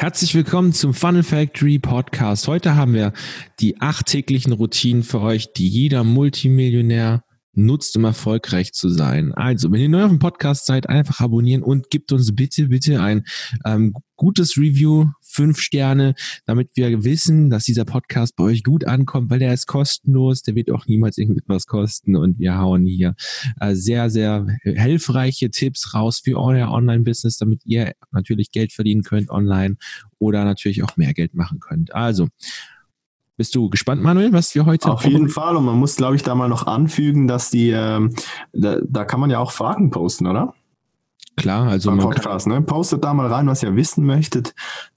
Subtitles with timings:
[0.00, 2.46] Herzlich willkommen zum Funnel Factory Podcast.
[2.46, 3.12] Heute haben wir
[3.58, 9.32] die acht täglichen Routinen für euch, die jeder Multimillionär nutzt, um erfolgreich zu sein.
[9.34, 13.00] Also, wenn ihr neu auf dem Podcast seid, einfach abonnieren und gebt uns bitte, bitte
[13.00, 13.24] ein
[13.64, 16.14] ähm, gutes Review, fünf Sterne,
[16.44, 20.54] damit wir wissen, dass dieser Podcast bei euch gut ankommt, weil der ist kostenlos, der
[20.54, 23.14] wird auch niemals irgendetwas kosten und wir hauen hier
[23.60, 29.30] äh, sehr, sehr hilfreiche Tipps raus für euer Online-Business, damit ihr natürlich Geld verdienen könnt
[29.30, 29.76] online
[30.18, 31.94] oder natürlich auch mehr Geld machen könnt.
[31.94, 32.28] Also,
[33.38, 35.56] bist du gespannt, Manuel, was wir heute Auf jeden Fall.
[35.56, 38.14] Und man muss, glaube ich, da mal noch anfügen, dass die, ähm,
[38.52, 40.54] da, da kann man ja auch Fragen posten, oder?
[41.36, 42.60] Klar, also Beim Podcast, ne?
[42.60, 44.54] Postet da mal rein, was ihr wissen möchtet.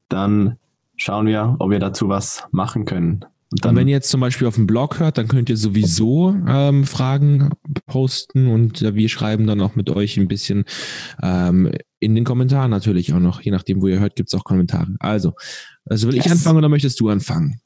[0.10, 0.58] Dann
[0.98, 3.26] schauen wir, ob wir dazu was machen können.
[3.52, 5.58] Und, dann, und wenn ihr jetzt zum Beispiel auf dem Blog hört, dann könnt ihr
[5.58, 7.52] sowieso ähm, Fragen
[7.86, 10.64] posten und äh, wir schreiben dann auch mit euch ein bisschen
[11.22, 13.42] ähm, in den Kommentaren natürlich auch noch.
[13.42, 14.96] Je nachdem, wo ihr hört, gibt es auch Kommentare.
[15.00, 15.34] Also,
[15.86, 16.26] also will yes.
[16.26, 17.60] ich anfangen oder möchtest du anfangen?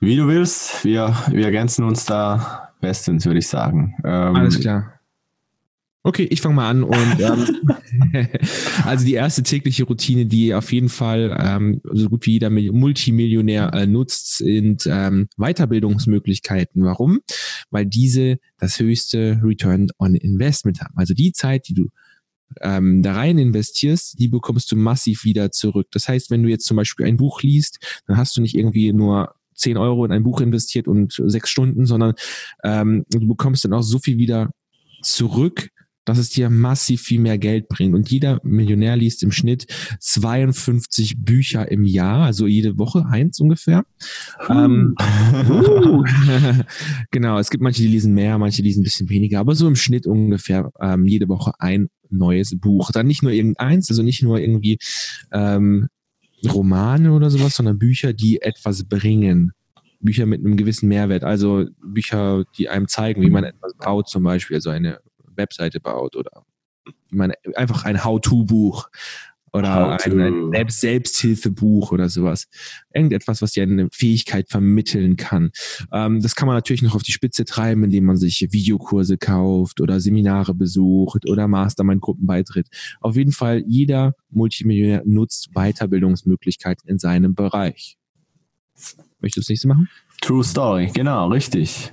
[0.00, 3.94] Wie du willst, wir, wir ergänzen uns da bestens, würde ich sagen.
[4.04, 4.92] Ähm, Alles klar.
[6.06, 8.28] Okay, ich fange mal an und ähm,
[8.84, 13.72] also die erste tägliche Routine, die auf jeden Fall ähm, so gut wie jeder Multimillionär
[13.74, 16.84] äh, nutzt, sind ähm, Weiterbildungsmöglichkeiten.
[16.84, 17.22] Warum?
[17.70, 20.94] Weil diese das höchste Return on Investment haben.
[20.96, 21.88] Also die Zeit, die du
[22.60, 25.88] ähm, da rein investierst, die bekommst du massiv wieder zurück.
[25.90, 28.92] Das heißt, wenn du jetzt zum Beispiel ein Buch liest, dann hast du nicht irgendwie
[28.92, 32.14] nur 10 Euro in ein Buch investiert und sechs Stunden, sondern
[32.64, 34.50] ähm, du bekommst dann auch so viel wieder
[35.02, 35.68] zurück,
[36.06, 37.94] dass es dir massiv viel mehr Geld bringt.
[37.94, 39.66] Und jeder Millionär liest im Schnitt
[40.00, 43.84] 52 Bücher im Jahr, also jede Woche eins ungefähr.
[44.48, 46.04] Ähm, uh,
[47.10, 49.76] genau, es gibt manche, die lesen mehr, manche lesen ein bisschen weniger, aber so im
[49.76, 52.92] Schnitt ungefähr ähm, jede Woche ein neues Buch.
[52.92, 54.78] Dann nicht nur irgendeins, also nicht nur irgendwie
[55.32, 55.88] ähm,
[56.54, 59.52] Romane oder sowas, sondern Bücher, die etwas bringen.
[60.00, 61.24] Bücher mit einem gewissen Mehrwert.
[61.24, 65.00] Also Bücher, die einem zeigen, wie man etwas baut, zum Beispiel, also eine
[65.34, 66.44] Webseite baut oder
[67.08, 68.88] wie man einfach ein How-to-Buch
[69.52, 72.46] oder ein, ein Selbst Selbsthilfebuch oder sowas.
[72.92, 75.50] Irgendetwas, was dir eine Fähigkeit vermitteln kann.
[75.92, 79.80] Ähm, das kann man natürlich noch auf die Spitze treiben, indem man sich Videokurse kauft
[79.80, 82.68] oder Seminare besucht oder Mastermind-Gruppen beitritt.
[83.00, 87.96] Auf jeden Fall, jeder Multimillionär nutzt Weiterbildungsmöglichkeiten in seinem Bereich.
[89.20, 89.88] Möchtest du das nächste machen?
[90.20, 91.92] True Story, genau, richtig.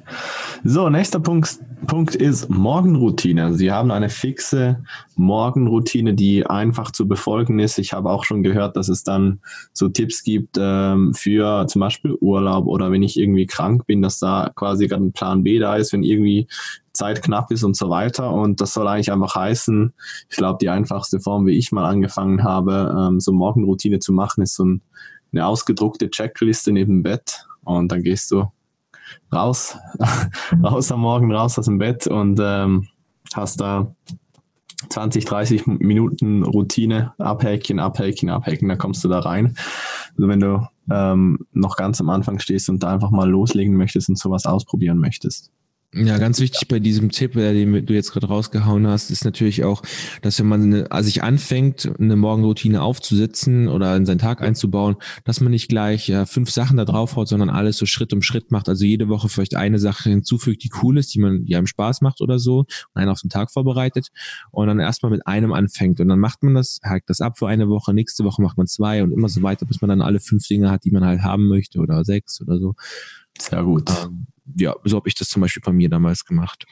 [0.63, 3.53] So, nächster Punkt, Punkt ist Morgenroutine.
[3.53, 4.83] Sie haben eine fixe
[5.15, 7.77] Morgenroutine, die einfach zu befolgen ist.
[7.77, 9.41] Ich habe auch schon gehört, dass es dann
[9.73, 14.19] so Tipps gibt ähm, für zum Beispiel Urlaub oder wenn ich irgendwie krank bin, dass
[14.19, 16.47] da quasi gerade ein Plan B da ist, wenn irgendwie
[16.93, 18.31] Zeit knapp ist und so weiter.
[18.31, 19.93] Und das soll eigentlich einfach heißen,
[20.29, 24.43] ich glaube, die einfachste Form, wie ich mal angefangen habe, ähm, so Morgenroutine zu machen,
[24.43, 24.81] ist so ein,
[25.33, 28.45] eine ausgedruckte Checkliste neben Bett und dann gehst du
[29.31, 29.77] raus,
[30.63, 32.87] raus am Morgen, raus aus dem Bett und ähm,
[33.33, 33.93] hast da
[34.89, 39.55] 20, 30 Minuten Routine, abhäkchen, abhäkchen, abhäkchen, dann kommst du da rein.
[40.17, 44.09] Also wenn du ähm, noch ganz am Anfang stehst und da einfach mal loslegen möchtest
[44.09, 45.51] und sowas ausprobieren möchtest.
[45.95, 49.63] Ja, ganz wichtig bei diesem Tipp, äh, den du jetzt gerade rausgehauen hast, ist natürlich
[49.63, 49.83] auch,
[50.23, 54.95] dass wenn man eine, also sich anfängt, eine Morgenroutine aufzusetzen oder in seinen Tag einzubauen,
[55.23, 58.51] dass man nicht gleich äh, fünf Sachen da draufhaut, sondern alles so Schritt um Schritt
[58.51, 58.69] macht.
[58.69, 62.01] Also jede Woche vielleicht eine Sache hinzufügt, die cool ist, die man, die einem Spaß
[62.01, 64.07] macht oder so, und einen auf den Tag vorbereitet
[64.49, 65.99] und dann erstmal mit einem anfängt.
[65.99, 68.65] Und dann macht man das, hakt das ab für eine Woche, nächste Woche macht man
[68.65, 71.21] zwei und immer so weiter, bis man dann alle fünf Dinge hat, die man halt
[71.21, 72.73] haben möchte oder sechs oder so.
[73.39, 73.89] Sehr gut.
[73.89, 74.27] Ähm,
[74.57, 76.65] ja, so habe ich das zum Beispiel bei mir damals gemacht.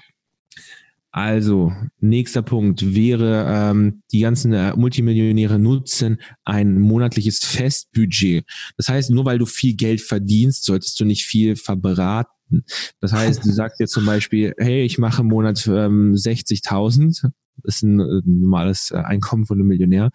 [1.14, 8.46] Also, nächster Punkt wäre, ähm, die ganzen äh, Multimillionäre nutzen ein monatliches Festbudget.
[8.78, 12.64] Das heißt, nur weil du viel Geld verdienst, solltest du nicht viel verbraten.
[13.02, 17.30] Das heißt, du sagst jetzt zum Beispiel, hey, ich mache im Monat ähm, 60.000,
[17.64, 20.12] das ist ein, ein äh, normales äh, Einkommen von einem Millionär.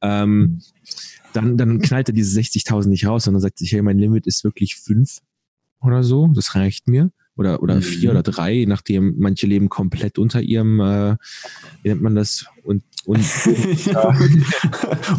[0.00, 0.62] Ähm,
[1.32, 4.42] dann, dann knallt er diese 60.000 nicht raus, sondern sagt sich, hey, mein Limit ist
[4.42, 5.20] wirklich fünf
[5.80, 6.28] oder so.
[6.34, 7.10] Das reicht mir.
[7.36, 7.82] Oder, oder mhm.
[7.82, 11.16] vier oder drei, nachdem manche leben komplett unter ihrem, äh,
[11.82, 12.44] wie nennt man das?
[12.64, 13.24] Und, und
[13.86, 14.14] ja.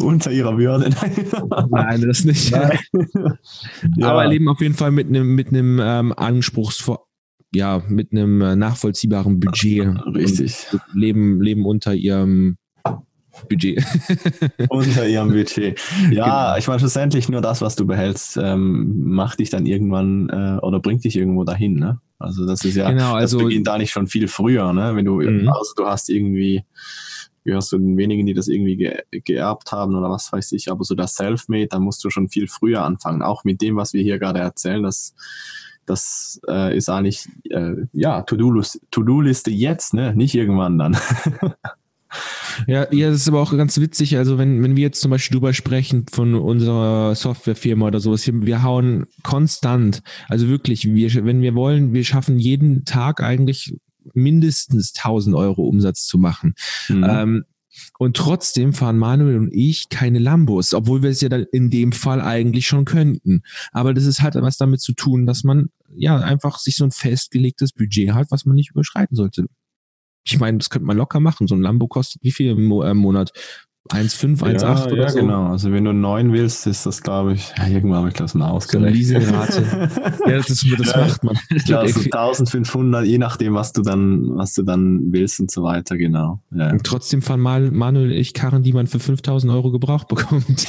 [0.00, 0.90] unter ihrer Würde.
[1.70, 2.50] Nein, das nicht.
[3.96, 4.08] ja.
[4.08, 6.98] Aber leben auf jeden Fall mit einem mit einem ähm, anspruchsvoll
[7.54, 9.86] ja, mit einem äh, nachvollziehbaren Budget.
[10.14, 10.66] Richtig.
[10.94, 12.56] Leben, leben unter ihrem
[13.48, 13.84] Budget.
[14.68, 15.80] Unter ihrem Budget.
[16.10, 16.58] Ja, genau.
[16.58, 20.80] ich meine, schlussendlich nur das, was du behältst, ähm, macht dich dann irgendwann äh, oder
[20.80, 21.74] bringt dich irgendwo dahin.
[21.74, 22.00] Ne?
[22.18, 24.94] Also das ist ja, genau, also, das beginnt da nicht schon viel früher, ne?
[24.94, 25.48] Wenn du, mhm.
[25.48, 26.64] also du hast irgendwie
[27.44, 30.84] gehörst zu den wenigen, die das irgendwie ge geerbt haben oder was weiß ich, aber
[30.84, 33.22] so das Selfmade, da musst du schon viel früher anfangen.
[33.22, 35.14] Auch mit dem, was wir hier gerade erzählen, das,
[35.84, 40.14] das äh, ist eigentlich, äh, ja, To-Do-Liste To jetzt, ne?
[40.14, 40.96] Nicht irgendwann dann.
[42.66, 44.16] Ja, ja, das ist aber auch ganz witzig.
[44.18, 48.62] Also wenn, wenn wir jetzt zum Beispiel drüber sprechen von unserer Softwarefirma oder sowas, wir
[48.62, 53.74] hauen konstant, also wirklich, wir, wenn wir wollen, wir schaffen jeden Tag eigentlich
[54.14, 56.54] mindestens 1000 Euro Umsatz zu machen.
[56.88, 57.06] Mhm.
[57.08, 57.44] Ähm,
[57.98, 61.92] und trotzdem fahren Manuel und ich keine Lambos, obwohl wir es ja dann in dem
[61.92, 63.42] Fall eigentlich schon könnten.
[63.72, 66.90] Aber das ist halt was damit zu tun, dass man ja einfach sich so ein
[66.90, 69.46] festgelegtes Budget hat, was man nicht überschreiten sollte.
[70.24, 71.46] Ich meine, das könnte man locker machen.
[71.46, 73.32] So ein Lambo kostet wie viel im äh, Monat?
[73.90, 75.18] 1,5, 1,8 ja, oder ja, so.
[75.18, 75.46] genau.
[75.48, 78.48] Also wenn du 9 willst, ist das, glaube ich, ja, irgendwann habe ich das mal
[78.48, 79.04] ausgerechnet.
[79.04, 79.90] So eine Leasingrate.
[80.26, 81.36] ja, das, das ja, macht man.
[81.66, 85.98] Ja, so 1500, je nachdem, was du dann, was du dann willst und so weiter,
[85.98, 86.40] genau.
[86.52, 86.70] Ja.
[86.70, 90.46] Und trotzdem fahren Manuel ich Karren, die man für 5000 Euro gebraucht bekommt.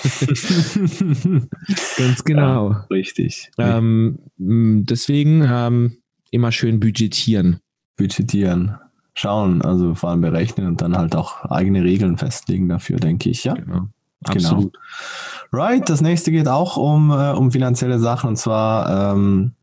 [1.98, 2.76] Ganz genau.
[2.90, 3.52] Richtig.
[3.60, 5.98] Ähm, deswegen ähm,
[6.32, 7.60] immer schön budgetieren.
[7.96, 8.76] Budgetieren
[9.14, 13.44] schauen, also vor allem berechnen und dann halt auch eigene Regeln festlegen dafür, denke ich,
[13.44, 13.54] ja.
[13.54, 13.66] Genau.
[13.74, 13.90] genau.
[14.26, 14.74] Absolut.
[14.74, 15.64] Genau.
[15.64, 19.54] Right, das nächste geht auch um, äh, um finanzielle Sachen und zwar ähm,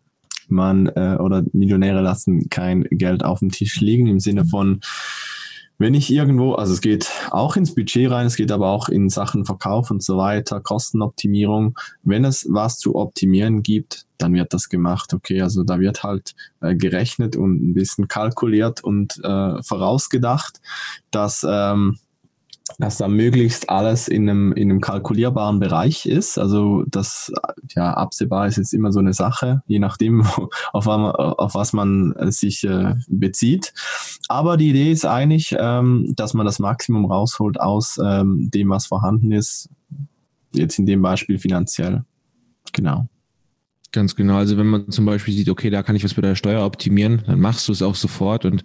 [0.49, 4.81] man äh, oder Millionäre lassen kein Geld auf dem Tisch liegen im Sinne von
[5.81, 9.09] wenn ich irgendwo, also es geht auch ins Budget rein, es geht aber auch in
[9.09, 11.75] Sachen Verkauf und so weiter, Kostenoptimierung.
[12.03, 15.15] Wenn es was zu optimieren gibt, dann wird das gemacht.
[15.15, 20.61] Okay, also da wird halt äh, gerechnet und ein bisschen kalkuliert und äh, vorausgedacht,
[21.11, 21.99] dass ähm,
[22.79, 26.39] dass da möglichst alles in einem, in einem kalkulierbaren Bereich ist.
[26.39, 27.33] Also das
[27.75, 30.23] ja absehbar ist jetzt immer so eine Sache, je nachdem,
[30.73, 33.73] auf, auf was man äh, sich äh, bezieht.
[34.29, 38.87] Aber die Idee ist eigentlich, ähm, dass man das Maximum rausholt aus ähm, dem, was
[38.87, 39.69] vorhanden ist.
[40.53, 42.05] Jetzt in dem Beispiel finanziell.
[42.73, 43.09] Genau.
[43.93, 44.37] Ganz genau.
[44.37, 47.23] Also wenn man zum Beispiel sieht, okay, da kann ich was bei der Steuer optimieren,
[47.27, 48.63] dann machst du es auch sofort und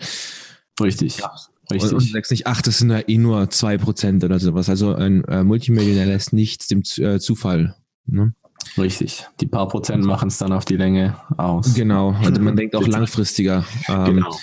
[0.82, 1.20] Richtig.
[1.20, 1.32] Ja,
[1.72, 1.92] Richtig.
[1.92, 4.70] Und, und sagst nicht, ach, das sind ja eh nur zwei Prozent oder sowas.
[4.70, 7.76] Also ein äh, Multimillionär lässt nichts dem äh, Zufall.
[8.06, 8.34] Ne?
[8.78, 9.26] Richtig.
[9.40, 11.74] Die paar Prozent machen es dann auf die Länge aus.
[11.74, 12.12] Genau.
[12.12, 13.66] Also man denkt auch langfristiger.
[13.88, 14.38] Ähm, genau.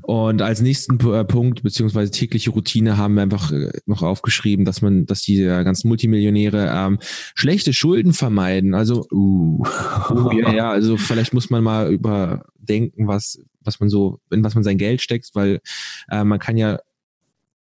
[0.00, 4.80] Und als nächsten äh, Punkt beziehungsweise tägliche Routine haben wir einfach äh, noch aufgeschrieben, dass
[4.80, 6.98] man, dass die ganzen Multimillionäre ähm,
[7.34, 8.74] schlechte Schulden vermeiden.
[8.74, 9.62] Also, uh,
[10.10, 14.54] uh ja, ja, also vielleicht muss man mal überdenken, was was man so, in was
[14.54, 15.60] man sein Geld steckt, weil
[16.10, 16.78] äh, man kann ja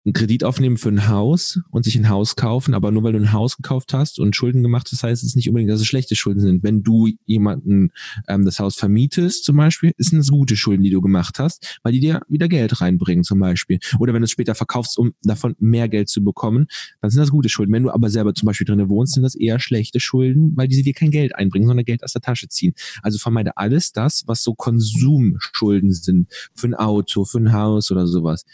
[0.03, 3.19] einen Kredit aufnehmen für ein Haus und sich ein Haus kaufen, aber nur weil du
[3.19, 6.15] ein Haus gekauft hast und Schulden gemacht hast, heißt es nicht unbedingt, dass es schlechte
[6.15, 6.63] Schulden sind.
[6.63, 7.91] Wenn du jemanden
[8.27, 11.93] ähm, das Haus vermietest zum Beispiel, sind es gute Schulden, die du gemacht hast, weil
[11.93, 13.79] die dir wieder Geld reinbringen zum Beispiel.
[13.99, 16.67] Oder wenn du es später verkaufst, um davon mehr Geld zu bekommen,
[17.01, 17.71] dann sind das gute Schulden.
[17.71, 20.81] Wenn du aber selber zum Beispiel drinnen wohnst, sind das eher schlechte Schulden, weil die
[20.81, 22.73] dir kein Geld einbringen, sondern Geld aus der Tasche ziehen.
[23.03, 28.07] Also vermeide alles das, was so Konsumschulden sind, für ein Auto, für ein Haus oder
[28.07, 28.45] sowas.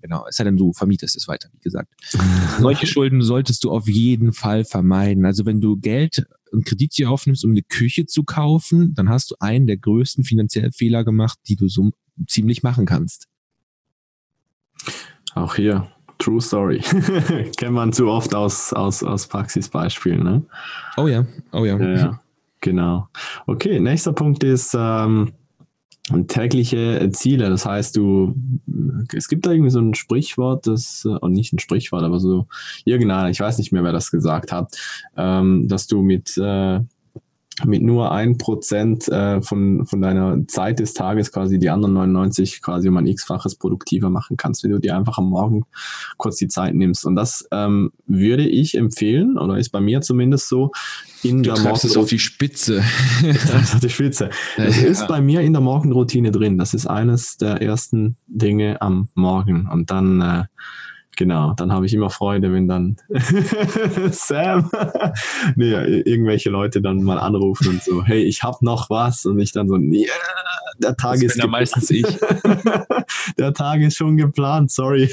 [0.00, 1.92] Genau, es sei denn, du vermietest es weiter, wie gesagt.
[2.60, 5.24] Solche Schulden solltest du auf jeden Fall vermeiden.
[5.24, 9.30] Also wenn du Geld und Kredit hier aufnimmst, um eine Küche zu kaufen, dann hast
[9.30, 11.90] du einen der größten finanziellen Fehler gemacht, die du so
[12.26, 13.26] ziemlich machen kannst.
[15.34, 15.88] Auch hier,
[16.18, 16.80] True Story.
[17.56, 20.42] Kennt man zu oft aus, aus, aus Praxisbeispielen, ne?
[20.96, 21.78] Oh ja, oh ja.
[21.78, 22.20] ja, ja.
[22.60, 23.08] Genau.
[23.46, 25.32] Okay, nächster Punkt ist, ähm,
[26.10, 27.48] und tägliche Ziele.
[27.48, 28.34] Das heißt, du,
[29.14, 32.46] es gibt da irgendwie so ein Sprichwort, das, und oh, nicht ein Sprichwort, aber so
[32.84, 34.76] irgendeiner, ich weiß nicht mehr, wer das gesagt hat,
[35.16, 36.80] ähm, dass du mit, äh,
[37.64, 42.62] mit nur ein Prozent äh, von, von deiner Zeit des Tages quasi die anderen 99
[42.62, 45.64] quasi um ein x-faches produktiver machen kannst, wenn du dir einfach am Morgen
[46.16, 47.04] kurz die Zeit nimmst.
[47.04, 50.72] Und das ähm, würde ich empfehlen, oder ist bei mir zumindest so,
[51.22, 51.96] in du der Morgenroutine.
[52.00, 52.82] auf die Spitze.
[53.54, 54.30] auf die Spitze.
[54.56, 54.88] Das ja.
[54.88, 56.58] ist bei mir in der Morgenroutine drin.
[56.58, 59.68] Das ist eines der ersten Dinge am Morgen.
[59.70, 60.44] Und dann äh,
[61.16, 62.96] Genau, dann habe ich immer Freude, wenn dann
[64.10, 64.70] Sam,
[65.56, 69.52] nee, irgendwelche Leute dann mal anrufen und so, hey, ich habe noch was und ich
[69.52, 70.06] dann so, yeah,
[70.78, 72.06] der Tag das ist bin meistens ich.
[73.38, 75.10] der Tag ist schon geplant, sorry.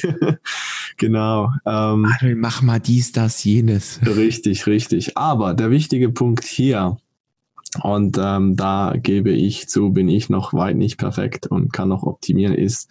[0.98, 1.52] genau.
[1.66, 4.00] Ähm, mach mal dies, das, jenes.
[4.06, 5.18] Richtig, richtig.
[5.18, 6.98] Aber der wichtige Punkt hier,
[7.84, 12.04] und ähm, da gebe ich zu, bin ich noch weit nicht perfekt und kann noch
[12.04, 12.90] optimieren, ist,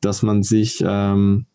[0.00, 1.46] dass man sich ähm,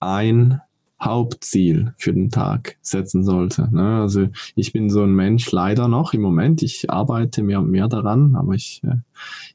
[0.00, 0.60] ein
[1.00, 3.68] Hauptziel für den Tag setzen sollte.
[3.74, 4.00] Ne?
[4.00, 6.62] Also ich bin so ein Mensch leider noch im Moment.
[6.62, 8.96] Ich arbeite mehr und mehr daran, aber ich, äh,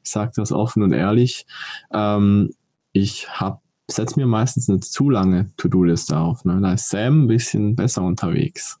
[0.02, 1.46] ich sage das offen und ehrlich.
[1.92, 2.50] Ähm,
[2.92, 6.44] ich habe setze mir meistens eine zu lange To-Do-Liste auf.
[6.44, 6.60] Ne?
[6.60, 8.78] Da ist Sam ein bisschen besser unterwegs.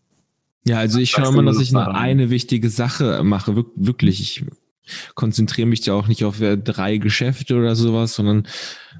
[0.66, 3.56] Ja, also ich schaue immer, dass ich nur eine wichtige Sache mache.
[3.56, 4.20] Wir wirklich.
[4.20, 4.44] Ich
[5.14, 8.46] konzentriere mich ja auch nicht auf äh, drei Geschäfte oder sowas, sondern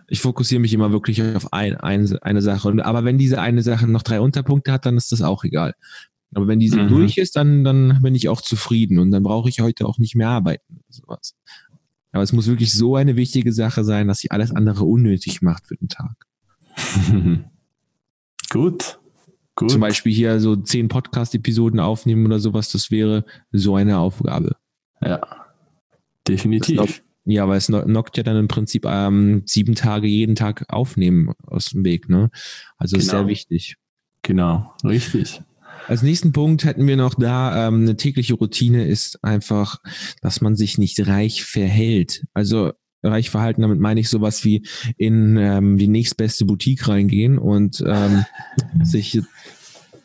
[0.08, 2.68] ich fokussiere mich immer wirklich auf ein, ein, eine Sache.
[2.68, 5.74] Und, aber wenn diese eine Sache noch drei Unterpunkte hat, dann ist das auch egal.
[6.34, 6.88] Aber wenn diese mhm.
[6.88, 10.14] durch ist, dann, dann bin ich auch zufrieden und dann brauche ich heute auch nicht
[10.14, 10.80] mehr arbeiten.
[10.88, 11.34] Sowas.
[12.12, 15.66] Aber es muss wirklich so eine wichtige Sache sein, dass sie alles andere unnötig macht
[15.66, 16.16] für den Tag.
[18.50, 18.98] Gut.
[19.54, 19.70] Gut.
[19.72, 24.56] Zum Beispiel hier so zehn Podcast-Episoden aufnehmen oder sowas, das wäre so eine Aufgabe.
[25.00, 25.20] Ja,
[26.28, 27.02] definitiv.
[27.24, 31.66] Ja, weil es knockt ja dann im Prinzip ähm, sieben Tage jeden Tag aufnehmen aus
[31.66, 32.30] dem Weg, ne?
[32.78, 33.04] Also genau.
[33.04, 33.76] ist sehr wichtig.
[34.22, 35.42] Genau, richtig.
[35.86, 39.78] Als nächsten Punkt hätten wir noch da, ähm, eine tägliche Routine ist einfach,
[40.22, 42.24] dass man sich nicht reich verhält.
[42.34, 44.66] Also reich verhalten, damit meine ich sowas wie
[44.96, 48.24] in ähm, die nächstbeste Boutique reingehen und ähm,
[48.82, 49.20] sich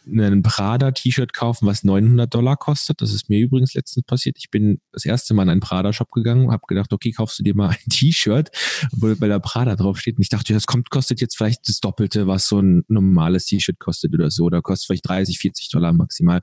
[0.05, 3.01] einen Prada-T-Shirt kaufen, was 900 Dollar kostet.
[3.01, 4.37] Das ist mir übrigens letztens passiert.
[4.37, 7.55] Ich bin das erste Mal in einen Prada-Shop gegangen, habe gedacht, okay, kaufst du dir
[7.55, 8.49] mal ein T-Shirt,
[8.91, 10.17] weil da Prada draufsteht.
[10.17, 13.79] Und ich dachte, das kommt, kostet jetzt vielleicht das Doppelte, was so ein normales T-Shirt
[13.79, 14.43] kostet oder so.
[14.45, 16.41] Oder kostet vielleicht 30, 40 Dollar maximal.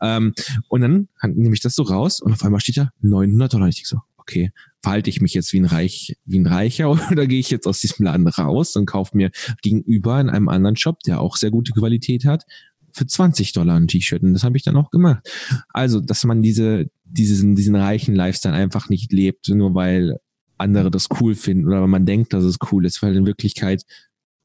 [0.00, 0.34] Ähm,
[0.68, 3.68] und dann nehme ich das so raus und auf einmal steht da 900 Dollar.
[3.68, 4.52] Ich denke so, okay,
[4.82, 7.80] verhalte ich mich jetzt wie ein Reich, wie ein Reicher oder gehe ich jetzt aus
[7.80, 9.30] diesem Laden raus und kaufe mir
[9.62, 12.44] gegenüber in einem anderen Shop, der auch sehr gute Qualität hat,
[12.92, 14.22] für 20 Dollar ein T-Shirt.
[14.22, 15.28] Und das habe ich dann auch gemacht.
[15.68, 20.18] Also, dass man diese, diesen, diesen reichen Lifestyle einfach nicht lebt, nur weil
[20.58, 23.82] andere das cool finden oder weil man denkt, dass es cool ist, weil in Wirklichkeit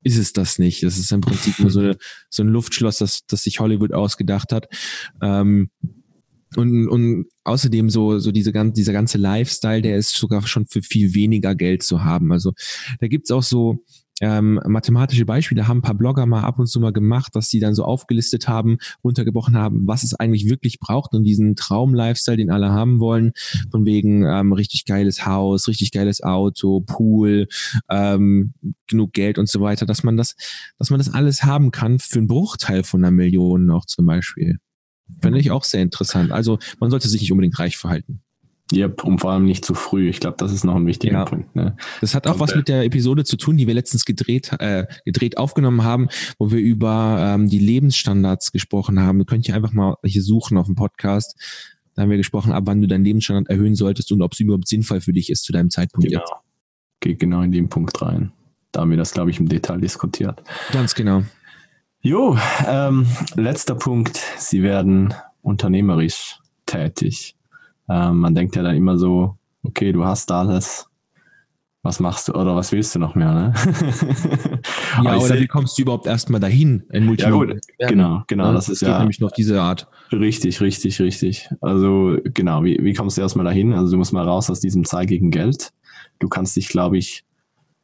[0.03, 0.83] ist es das nicht.
[0.83, 1.93] Das ist im Prinzip nur so,
[2.29, 4.67] so ein Luftschloss, das, das sich Hollywood ausgedacht hat.
[5.21, 5.69] Ähm,
[6.55, 10.81] und, und außerdem so, so diese ganze, dieser ganze Lifestyle, der ist sogar schon für
[10.81, 12.31] viel weniger Geld zu haben.
[12.31, 12.53] Also
[12.99, 13.83] da gibt's auch so,
[14.21, 17.59] ähm, mathematische Beispiele haben ein paar Blogger mal ab und zu mal gemacht, dass sie
[17.59, 22.51] dann so aufgelistet haben, runtergebrochen haben, was es eigentlich wirklich braucht und diesen Traum-Lifestyle, den
[22.51, 23.33] alle haben wollen,
[23.71, 27.47] von wegen ähm, richtig geiles Haus, richtig geiles Auto, Pool,
[27.89, 28.53] ähm,
[28.87, 30.35] genug Geld und so weiter, dass man das,
[30.77, 34.57] dass man das alles haben kann für einen Bruchteil von einer Million auch zum Beispiel.
[35.21, 36.31] Finde ich auch sehr interessant.
[36.31, 38.21] Also man sollte sich nicht unbedingt reich verhalten.
[38.73, 40.09] Yep, und vor allem nicht zu früh.
[40.09, 41.25] Ich glaube, das ist noch ein wichtiger ja.
[41.25, 41.55] Punkt.
[41.55, 41.77] Ne?
[42.01, 44.85] Das hat auch und, was mit der Episode zu tun, die wir letztens gedreht, äh,
[45.05, 49.19] gedreht aufgenommen haben, wo wir über ähm, die Lebensstandards gesprochen haben.
[49.19, 51.35] Du könnt ihr einfach mal hier suchen auf dem Podcast.
[51.95, 54.67] Da haben wir gesprochen, ab wann du deinen Lebensstandard erhöhen solltest und ob es überhaupt
[54.67, 56.19] sinnvoll für dich ist zu deinem Zeitpunkt genau.
[56.19, 56.33] jetzt.
[56.99, 58.33] Geht genau in den Punkt rein.
[58.71, 60.43] Da haben wir das, glaube ich, im Detail diskutiert.
[60.73, 61.23] Ganz genau.
[62.01, 64.21] Jo, ähm, letzter Punkt.
[64.37, 67.36] Sie werden unternehmerisch tätig.
[67.89, 70.89] Ähm, man denkt ja dann immer so, okay, du hast alles,
[71.83, 73.53] was machst du oder was willst du noch mehr, ne?
[75.03, 76.83] ja, oder seh, wie kommst du überhaupt erstmal dahin?
[76.91, 78.99] In ja, gut, genau, genau, ja, das ist ja.
[78.99, 79.87] nämlich noch diese Art.
[80.11, 81.49] Richtig, richtig, richtig.
[81.61, 83.73] Also, genau, wie, wie kommst du erstmal dahin?
[83.73, 85.71] Also, du musst mal raus aus diesem Zeit gegen Geld.
[86.19, 87.23] Du kannst dich, glaube ich,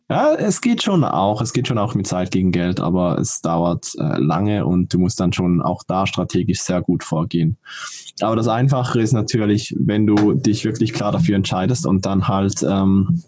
[0.10, 1.42] ja, es geht schon auch.
[1.42, 5.00] Es geht schon auch mit Zeit gegen Geld, aber es dauert äh, lange und du
[5.00, 7.58] musst dann schon auch da strategisch sehr gut vorgehen.
[8.22, 12.63] Aber das Einfache ist natürlich, wenn du dich wirklich klar dafür entscheidest und dann halt,
[12.63, 13.24] ähm,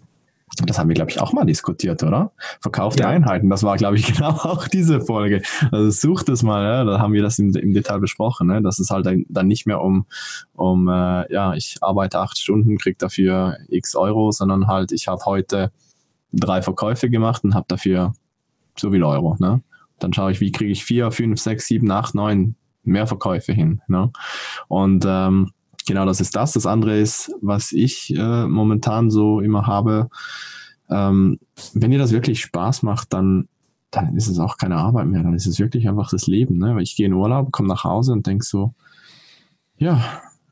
[0.64, 2.32] das haben wir, glaube ich, auch mal diskutiert, oder?
[2.60, 3.08] Verkaufte ja.
[3.08, 5.42] Einheiten, das war, glaube ich, genau auch diese Folge.
[5.72, 8.62] Also such das mal, ja, da haben wir das im, im Detail besprochen, ne?
[8.62, 10.06] Das ist halt dann nicht mehr um,
[10.54, 15.24] um äh, ja, ich arbeite acht Stunden, krieg dafür x Euro, sondern halt, ich habe
[15.26, 15.72] heute
[16.32, 18.14] drei Verkäufe gemacht und habe dafür
[18.78, 19.36] so viel Euro.
[19.38, 19.62] Ne?
[19.98, 23.82] Dann schaue ich, wie kriege ich vier, fünf, sechs, sieben, acht, neun mehr Verkäufe hin.
[23.88, 24.10] Ne?
[24.68, 25.50] Und ähm,
[25.86, 26.52] genau das ist das.
[26.52, 30.08] Das andere ist, was ich äh, momentan so immer habe,
[30.90, 31.38] ähm,
[31.74, 33.48] wenn dir das wirklich Spaß macht, dann,
[33.90, 35.22] dann ist es auch keine Arbeit mehr.
[35.22, 36.58] Dann ist es wirklich einfach das Leben.
[36.58, 36.74] Ne?
[36.74, 38.74] Weil ich gehe in Urlaub, komme nach Hause und denke so,
[39.78, 40.02] ja,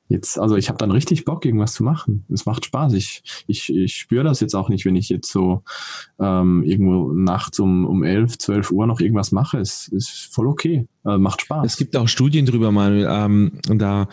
[0.08, 2.24] jetzt, also ich habe dann richtig Bock, irgendwas zu machen.
[2.32, 2.92] Es macht Spaß.
[2.94, 5.62] Ich, ich, ich spüre das jetzt auch nicht, wenn ich jetzt so
[6.20, 9.58] ähm, irgendwo nachts um, um 11, 12 Uhr noch irgendwas mache.
[9.58, 10.86] Es ist voll okay.
[11.04, 11.64] Äh, macht Spaß.
[11.64, 13.06] Es gibt auch Studien drüber, mal.
[13.08, 14.08] Ähm, da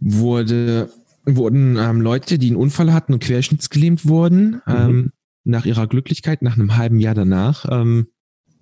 [0.00, 0.90] wurde,
[1.24, 4.74] wurden ähm, Leute, die einen Unfall hatten und querschnittsgelähmt wurden, mhm.
[4.74, 5.12] ähm,
[5.44, 8.08] nach ihrer Glücklichkeit, nach einem halben Jahr danach, ähm,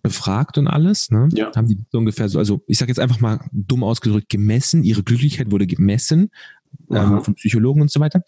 [0.02, 1.28] befragt und alles, ne?
[1.32, 1.52] Ja.
[1.54, 5.02] Haben die so ungefähr so, also ich sage jetzt einfach mal dumm ausgedrückt, gemessen, ihre
[5.02, 6.30] Glücklichkeit wurde gemessen
[6.90, 8.22] ähm, von Psychologen und so weiter.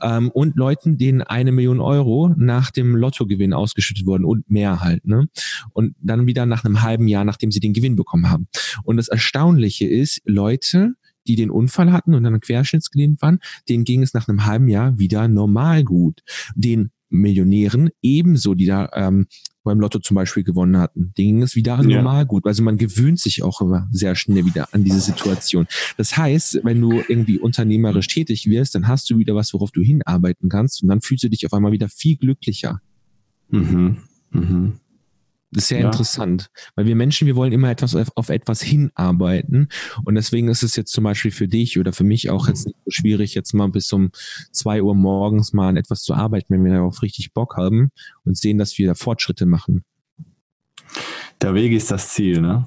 [0.00, 5.06] Ähm, und Leuten, denen eine Million Euro nach dem Lottogewinn ausgeschüttet wurden und mehr halt,
[5.06, 5.28] ne?
[5.72, 8.48] Und dann wieder nach einem halben Jahr, nachdem sie den Gewinn bekommen haben.
[8.84, 10.94] Und das Erstaunliche ist, Leute,
[11.26, 13.38] die den Unfall hatten und dann querschnittsgelähmt waren,
[13.68, 16.22] denen ging es nach einem halben Jahr wieder normal gut.
[16.54, 19.26] Den Millionären ebenso, die da ähm,
[19.64, 21.12] beim Lotto zum Beispiel gewonnen hatten.
[21.16, 21.96] Denen ging es wieder ja.
[21.96, 22.46] normal gut.
[22.46, 25.66] Also man gewöhnt sich auch immer sehr schnell wieder an diese Situation.
[25.96, 29.82] Das heißt, wenn du irgendwie unternehmerisch tätig wirst, dann hast du wieder was, worauf du
[29.82, 32.80] hinarbeiten kannst und dann fühlst du dich auf einmal wieder viel glücklicher.
[33.50, 33.98] Mhm.
[34.30, 34.72] Mhm.
[35.52, 35.86] Das ist sehr ja.
[35.86, 39.68] interessant, weil wir Menschen, wir wollen immer etwas auf, auf, etwas hinarbeiten
[40.04, 42.78] und deswegen ist es jetzt zum Beispiel für dich oder für mich auch jetzt nicht
[42.84, 44.10] so schwierig, jetzt mal bis um
[44.50, 47.90] zwei Uhr morgens mal an etwas zu arbeiten, wenn wir darauf richtig Bock haben
[48.24, 49.84] und sehen, dass wir da Fortschritte machen.
[51.42, 52.64] Der Weg ist das Ziel, ne?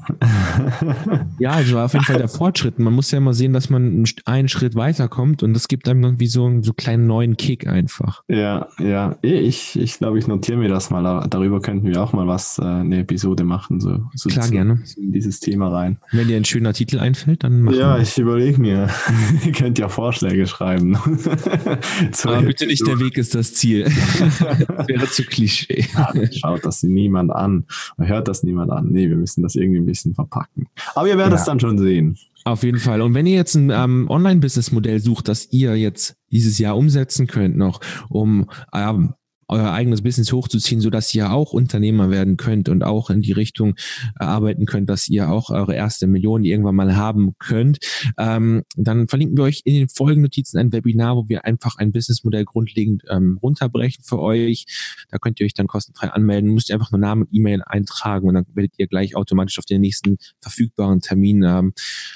[1.39, 2.77] ja, also auf jeden Fall der Fortschritt.
[2.77, 6.27] Man muss ja immer sehen, dass man einen Schritt weiterkommt und das gibt einem irgendwie
[6.27, 8.23] so einen so kleinen neuen Kick einfach.
[8.27, 9.15] Ja, ja.
[9.21, 11.25] Ich, ich glaube, ich notiere mir das mal.
[11.29, 13.79] Darüber könnten wir auch mal was, äh, eine Episode machen.
[13.79, 14.83] So, so Klar, zu, gerne.
[14.97, 15.97] In dieses Thema rein.
[16.11, 18.01] Wenn dir ein schöner Titel einfällt, dann machen Ja, wir.
[18.03, 18.89] ich überlege mir.
[19.45, 20.97] Ihr könnt ja Vorschläge schreiben.
[22.23, 23.85] Aber bitte nicht, der Weg ist das Ziel.
[23.85, 25.85] das wäre zu Klischee.
[25.95, 27.65] Ja, schaut das niemand an.
[27.97, 28.89] Hört das niemand an.
[28.89, 30.67] Nee, wir müssen das irgendwie ein bisschen verpacken.
[30.95, 31.39] Aber ihr werdet ja.
[31.39, 32.17] es dann schon sehen.
[32.43, 33.01] Auf jeden Fall.
[33.01, 37.57] Und wenn ihr jetzt ein ähm, Online-Business-Modell sucht, das ihr jetzt dieses Jahr umsetzen könnt
[37.57, 39.15] noch, um ähm,
[39.47, 43.31] euer eigenes Business hochzuziehen, so dass ihr auch Unternehmer werden könnt und auch in die
[43.31, 43.75] Richtung
[44.15, 47.79] arbeiten könnt, dass ihr auch eure erste Million irgendwann mal haben könnt,
[48.17, 51.91] ähm, dann verlinken wir euch in den folgenden Notizen ein Webinar, wo wir einfach ein
[51.91, 54.65] Businessmodell grundlegend ähm, runterbrechen für euch.
[55.09, 58.27] Da könnt ihr euch dann kostenfrei anmelden, müsst ihr einfach nur Namen und E-Mail eintragen
[58.27, 61.73] und dann werdet ihr gleich automatisch auf den nächsten verfügbaren Termin ähm,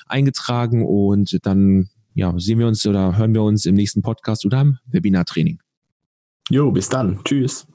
[0.07, 4.59] eingetragen und dann ja, sehen wir uns oder hören wir uns im nächsten Podcast oder
[4.59, 5.59] am Webinar-Training.
[6.49, 7.19] Jo, bis dann.
[7.23, 7.67] Tschüss.